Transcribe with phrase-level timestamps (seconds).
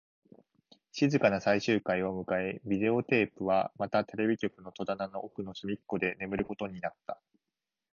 [0.93, 7.19] 静かな最終回を迎え、ビデオテープはまたテレビ局の戸棚の奥の隅っこで眠ることになった